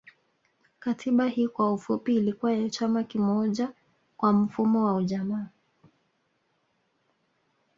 Katiba 0.79 1.27
Hii 1.27 1.47
kwa 1.47 1.73
ufupi 1.73 2.15
ilikuwa 2.15 2.53
ya 2.53 2.69
chama 2.69 3.03
kimoja 3.03 3.71
kwa 4.17 4.33
mfumo 4.33 4.85
wa 4.85 4.95
ujamaa 4.95 5.47